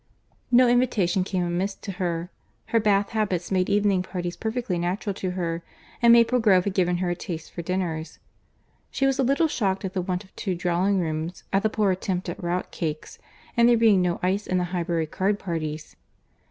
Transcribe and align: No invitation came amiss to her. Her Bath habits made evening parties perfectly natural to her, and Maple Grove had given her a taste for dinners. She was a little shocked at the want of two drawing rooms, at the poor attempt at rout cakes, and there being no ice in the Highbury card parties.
No 0.49 0.67
invitation 0.67 1.23
came 1.23 1.43
amiss 1.43 1.75
to 1.75 1.91
her. 2.01 2.31
Her 2.69 2.79
Bath 2.79 3.09
habits 3.11 3.51
made 3.51 3.69
evening 3.69 4.01
parties 4.01 4.35
perfectly 4.35 4.79
natural 4.79 5.13
to 5.13 5.29
her, 5.37 5.61
and 6.01 6.11
Maple 6.11 6.39
Grove 6.39 6.63
had 6.63 6.73
given 6.73 6.97
her 6.97 7.11
a 7.11 7.15
taste 7.15 7.51
for 7.51 7.61
dinners. 7.61 8.17
She 8.89 9.05
was 9.05 9.19
a 9.19 9.23
little 9.23 9.47
shocked 9.47 9.85
at 9.85 9.93
the 9.93 10.01
want 10.01 10.23
of 10.23 10.35
two 10.35 10.55
drawing 10.55 10.99
rooms, 10.99 11.43
at 11.53 11.61
the 11.61 11.69
poor 11.69 11.91
attempt 11.91 12.29
at 12.29 12.41
rout 12.43 12.71
cakes, 12.71 13.19
and 13.55 13.69
there 13.69 13.77
being 13.77 14.01
no 14.01 14.19
ice 14.23 14.47
in 14.47 14.57
the 14.57 14.63
Highbury 14.73 15.05
card 15.05 15.37
parties. 15.37 15.95